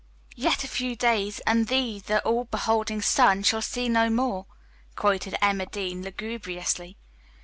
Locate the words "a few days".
0.63-1.41